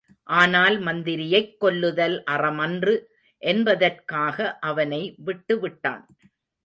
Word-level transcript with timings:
ஆனால் 0.29 0.77
மந்திரியைக் 0.79 1.51
கொல்லுதல் 1.59 2.23
அறமன்று 2.31 2.95
என்பதற்காக 3.41 4.57
அவனை 4.61 5.01
விட்டுவிட்டான். 5.25 6.03